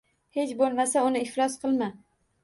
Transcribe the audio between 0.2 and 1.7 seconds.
Hech bo‘lmasa uni iflos